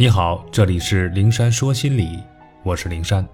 [0.00, 2.22] 你好，这里是灵山说心理，
[2.62, 3.28] 我是灵山，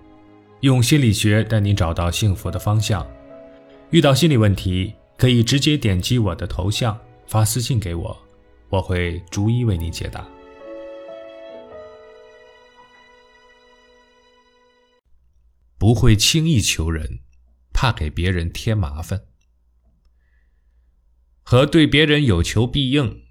[0.60, 3.06] 用心理学带你找到幸福的方向。
[3.90, 8.16] 遇到心理问题，可以直接点击我的头像发私信给我，
[8.70, 10.26] 我会逐一为你解答。
[15.76, 17.18] 不会轻易求人，
[17.74, 19.20] 怕给别人添麻烦，
[21.42, 23.22] 和对别人有求必应。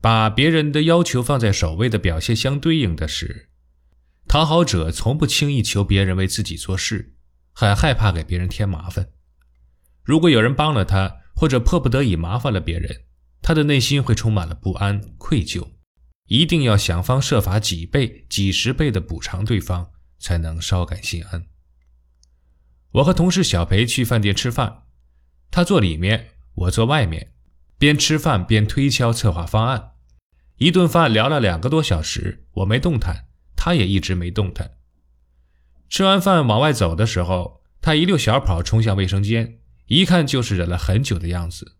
[0.00, 3.50] 把别人的要求放在首位的表现相对应的是，
[4.26, 7.14] 讨好者从不轻易求别人为自己做事，
[7.52, 9.10] 很害怕给别人添麻烦。
[10.02, 13.04] 如果有人帮了他，或者迫不得已麻烦了别人，
[13.42, 15.72] 他的内心会充满了不安、愧疚，
[16.26, 21.46] 一定要想方设法几倍、几十倍的补偿对方，才能稍感心安。
[22.92, 24.84] 我和同事小裴去饭店吃饭，
[25.50, 27.32] 他坐里面，我坐外面，
[27.80, 29.92] 边吃饭边推敲策划方案。
[30.58, 34.72] 一顿饭聊了两个多小时，我没动弹，他也一直没动弹。
[35.88, 41.78] 吃完饭往外走的时候，他一溜小跑冲向卫生间，一看就是忍了很久的样子。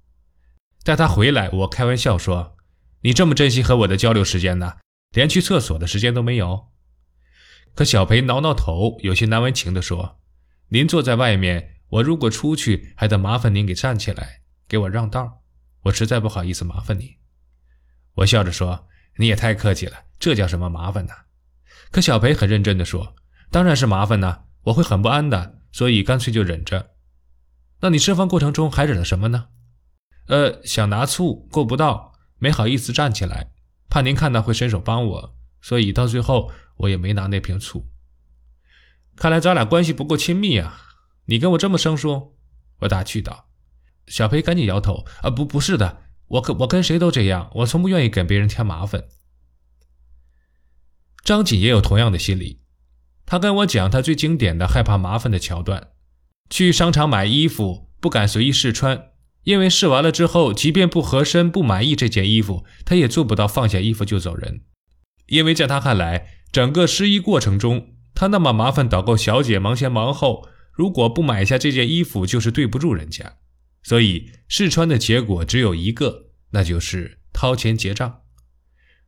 [0.82, 2.56] 待他回来，我开玩笑说
[3.04, 4.78] ：“你这么珍惜和我的交流时间呢，
[5.10, 6.68] 连去厕所的时间都没有。”
[7.76, 10.18] 可小裴挠挠头，有些难为情地说
[10.72, 15.39] ：“您坐在外面，我如果出去，还得麻烦您给站起来，给我让道，
[15.82, 17.16] 我实在不好意思麻烦你。”
[18.14, 21.12] 我笑着说：“你也太客气了，这叫什么麻烦呢？”
[21.90, 23.14] 可小裴很认真地说
[23.50, 26.94] ：“当然是麻烦呢，我会很不安的，所以干脆就忍着。”
[27.82, 29.48] 那你吃饭过程中还忍了什么呢？
[30.26, 33.52] 呃，想拿醋够不到，没好意思站起来，
[33.88, 37.88] 怕您看到会伸手帮我，所以到最后我也没拿那瓶醋。
[39.16, 40.80] 看来咱俩关系不够亲密啊！
[41.26, 42.36] 你跟我这么生疏，
[42.80, 43.49] 我打趣道。
[44.10, 49.04] 小裴赶紧摇头：“啊，不，不是的。”我跟我跟谁都这样，我从不愿意给别人添麻烦。
[51.24, 52.60] 张锦也有同样的心理，
[53.26, 55.88] 他跟我讲他最经典的害怕麻烦的桥段：
[56.48, 59.08] 去商场买衣服不敢随意试穿，
[59.42, 64.60] 因为试完了之后，即便不合身、不满意这件衣服，他也做不到放下衣服就走人，
[65.26, 73.38] 因为在他看来，整个试衣过程中，他那么麻烦导购小姐忙前忙后，如果不买下这件衣服，就是对不住人家。
[73.82, 78.22] 所以试穿的结果只有一个，那就是掏钱结账。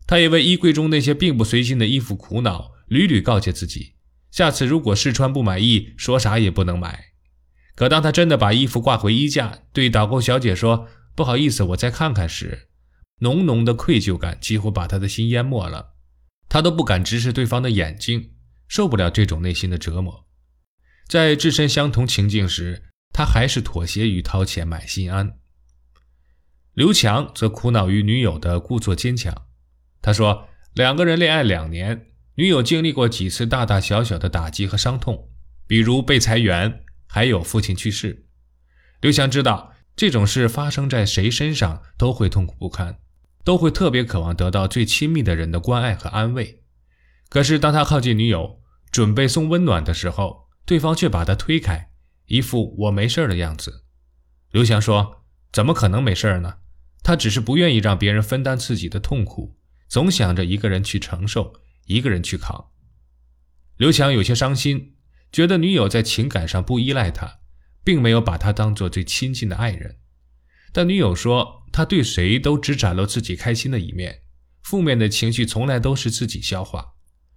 [0.07, 3.95] 他也为衣柜中那些并不随心的衣服苦恼，屡屡告诫自己，
[4.31, 7.13] 下次如果试穿不满意，说啥也不能买。
[7.75, 12.69] 可当他真的把衣服挂回衣架，对导购小姐说“不好意思，我再看看”时，
[13.21, 15.95] 浓浓的愧疚感几乎把他的心淹没了，
[16.49, 18.33] 他都不敢直视对方的眼睛，
[18.69, 20.27] 受不了这种内心的折磨。
[21.07, 22.92] 在置身相同情境时。
[23.13, 25.39] 他还是妥协于掏钱买心安。
[26.75, 29.47] 刘强则苦恼于女友的故作坚强。
[30.01, 32.07] 他说：“两个人恋爱两年，
[32.37, 35.29] 女友经历过几次大大小小的打击和伤痛，
[35.67, 38.25] 比如被裁员，还有父亲去世。
[39.03, 42.99] 刘强知道这种事发生在谁身上都会痛苦不堪，
[43.45, 46.63] 都会特别渴望得到最亲密的人的关爱和安慰。
[47.29, 51.91] 可是当他靠近女友，准备送温暖的时候，对方却把他推开。”
[52.33, 53.85] 一副我没事的样子，
[54.53, 56.61] 刘翔说：“怎么可能没事呢？
[57.03, 61.53] 他只是不愿意让别人分担自己的痛苦，总想着一个人去承受，
[61.85, 62.71] 一个人去扛。”
[63.77, 64.95] 刘强有些伤心，
[65.31, 67.41] 觉得女友在情感上不依赖他，
[67.85, 69.99] 并没有把他当做最亲近的爱人。
[70.73, 74.23] 但女友说：“他对谁都只展露自己开心的一面，
[74.63, 76.95] 负面的情绪从来都是自己消化。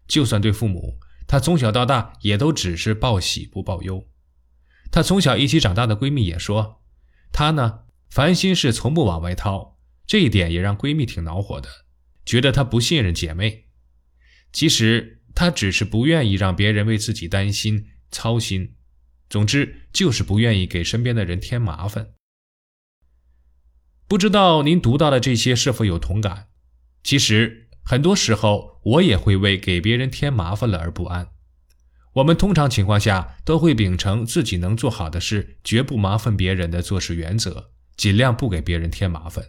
[0.08, 0.98] 就算对父母，
[1.28, 4.08] 他从小到大也都只是报喜不报忧。”
[4.92, 6.82] 她从小一起长大的闺蜜也说，
[7.32, 11.70] 她呢，烦心事从不往外掏，这一点也让闺蜜挺恼火的，
[12.26, 13.66] 觉得她不信任姐妹。
[14.54, 18.76] 其实她只是不愿意让别人为自己担心操心，
[19.30, 22.14] 总之就是不愿意给身边的人添麻烦。
[24.08, 26.48] 不知道您读到的这些是否有同感？
[27.04, 31.35] 其实很多时候我也会为给别人添麻烦了而不安。
[32.16, 39.44] 我们通常情况下都会秉承自己能做好的事，绝不麻烦别人的做事原则，尽量不给别人添麻烦。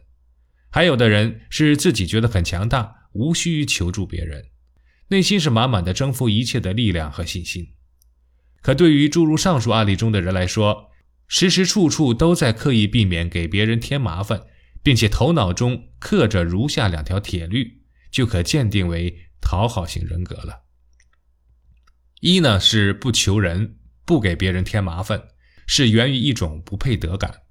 [0.70, 4.46] 还有的人是自己觉得很强大，无需求助别人，
[5.08, 7.68] 内心是满满的征服一切的力量和信心。
[8.60, 10.90] 可对于诸如上述案例中的人来说，
[11.28, 14.42] 时时处处都在刻意避免给别人添麻烦，
[14.82, 20.65] 并且头脑中刻着如下两条铁律，就可鉴定为讨好型人格了。
[22.20, 25.22] 一呢是不求人，不给别人添麻烦，
[25.66, 27.42] 是源于一种不配得感，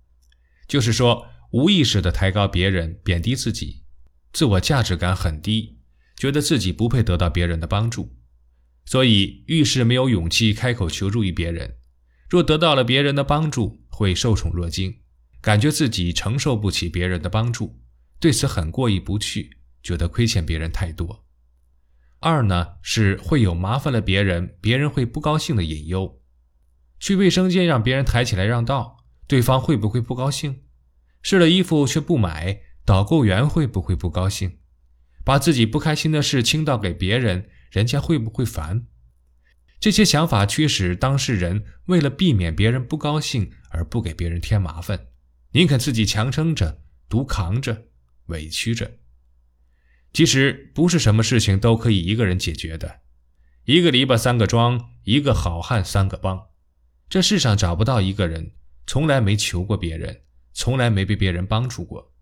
[0.67, 3.83] 就是说无意识的抬高别人，贬低自己，
[4.33, 5.77] 自我价值感很低，
[6.17, 8.17] 觉得自己不配得到别人的帮助，
[8.85, 11.77] 所以遇事没有勇气开口求助于别人。
[12.27, 15.01] 若得到了别人的帮助，会受宠若惊，
[15.41, 17.79] 感觉自己承受不起别人的帮助，
[18.19, 21.24] 对此很过意不去，觉得亏欠别人太多。
[22.25, 26.19] 二呢是会有麻烦了别人，别人会不高兴的隐忧。
[26.99, 30.63] 去卫生间让别人抬起来让道，对方会不会不高兴？
[31.21, 34.57] 试了衣服却不买，导购员会不会不高兴？
[35.23, 38.87] 把自己不开心的事倾倒给别人，人家会不会烦？
[39.79, 45.09] 这些想法驱使当事人为了避免别人不高兴而不给别人添麻烦，
[45.51, 47.83] 宁肯自己强撑着、独扛着、
[48.25, 48.89] 委屈着。
[50.15, 53.01] 其实不是什么事情都可以一个人解决的，
[53.65, 56.41] 一个篱笆三个桩，一个好汉三个帮。
[57.09, 58.53] 这世上找不到一个人
[58.87, 60.21] 从来没求过别人，
[60.53, 62.13] 从来没被别人帮助过，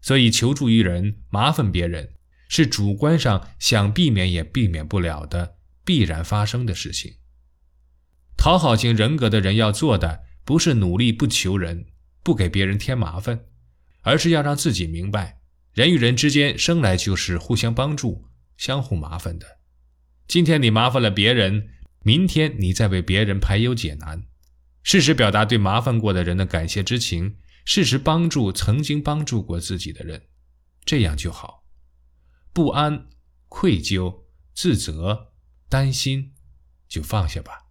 [0.00, 2.12] 所以求助于人、麻烦别人，
[2.48, 7.14] 是主观上想避免也避免不了的必然发生的事情。
[8.36, 11.86] 讨好型人格的人要做的，不是努力不求人、
[12.24, 13.44] 不给别人添麻烦，
[14.02, 15.37] 而是要让自己明白。
[15.78, 18.24] 人与人之间生来就是互相帮助、
[18.56, 19.60] 相互麻烦的。
[20.26, 21.68] 今天你麻烦了别人，
[22.02, 24.26] 明天你再为别人排忧解难，
[24.82, 30.20] 适时表达对麻烦过的人的感谢之情，适时帮助曾经帮助过自己的人，
[30.84, 31.62] 这样就好。
[32.52, 33.06] 不安、
[33.46, 34.24] 愧疚、
[34.56, 35.28] 自责、
[35.68, 36.32] 担心，
[36.88, 37.67] 就放下吧。